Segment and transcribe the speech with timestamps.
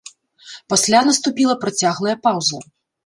[0.73, 2.65] Пасля наступіла працяглая паўза.